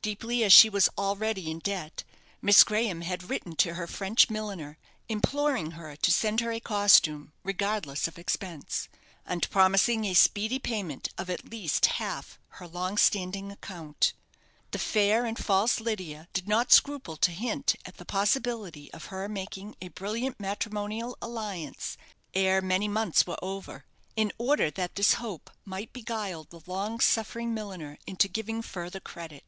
[0.00, 2.02] Deeply as she was already in debt,
[2.40, 7.34] Miss Graham had written to her French milliner, imploring her to send her a costume
[7.44, 8.88] regardless of expense,
[9.26, 14.14] and promising a speedy payment of at least half her long standing account.
[14.70, 19.28] The fair and false Lydia did not scruple to hint at the possibility of her
[19.28, 21.98] making a brilliant matrimonial alliance
[22.32, 23.84] ere many months were over,
[24.16, 29.44] in order that this hope might beguile the long suffering milliner into giving further credit.